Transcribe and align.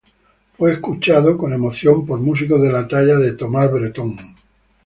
Fue 0.57 0.73
escuchada 0.73 1.37
con 1.37 1.53
emoción 1.53 2.07
por 2.07 2.19
músicos 2.19 2.59
de 2.63 2.71
la 2.71 2.87
talla 2.87 3.17
de 3.19 3.33
Tomás 3.33 3.71
Bretón. 3.71 4.17